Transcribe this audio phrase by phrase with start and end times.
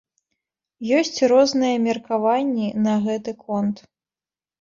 [0.99, 3.83] Ёсць розныя меркаванні на гэты конт.